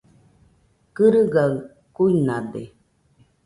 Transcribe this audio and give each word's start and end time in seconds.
Kɨrɨgaɨ 0.95 1.51
kuinade. 1.95 2.63